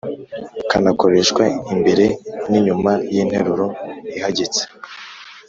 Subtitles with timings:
[0.69, 1.43] kanakoreshwa
[1.73, 2.05] imbere
[2.49, 3.67] n‟inyuma y‟interuro
[4.17, 4.61] ihagitse.